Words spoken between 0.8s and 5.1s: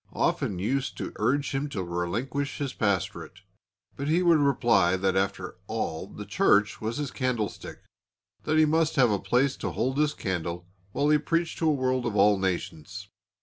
to urge him to relinquish his pastorate; but he would reply